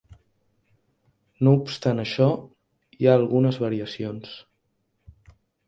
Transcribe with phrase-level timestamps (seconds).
[1.47, 2.31] No obstant això,
[2.97, 4.35] hi ha algunes variacions.